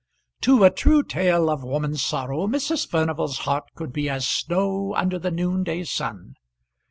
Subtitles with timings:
[0.41, 2.87] To a true tale of woman's sorrow Mrs.
[2.89, 6.37] Furnival's heart could be as snow under the noonday sun.